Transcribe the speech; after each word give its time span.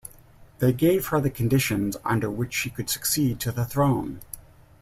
They 0.57 0.73
gave 0.73 1.09
her 1.09 1.21
the 1.21 1.29
conditions 1.29 1.95
under 2.03 2.27
which 2.31 2.55
she 2.55 2.71
could 2.71 2.89
succeed 2.89 3.39
to 3.41 3.51
the 3.51 3.65
throne. 3.67 4.21